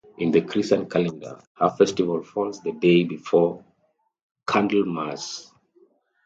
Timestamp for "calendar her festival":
0.89-2.23